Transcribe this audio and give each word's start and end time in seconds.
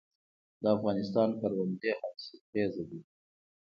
د 0.61 0.63
افغانستان 0.75 1.29
کروندې 1.39 1.89
حاصلخیزه 1.99 2.83
دي 2.89 2.99